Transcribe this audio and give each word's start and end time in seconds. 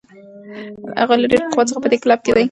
هغوی 0.99 1.17
له 1.21 1.27
ډېر 1.31 1.41
پخوا 1.45 1.63
څخه 1.69 1.81
په 1.83 1.89
دې 1.91 1.97
کلب 2.03 2.19
کې 2.25 2.31
دي. 2.35 2.39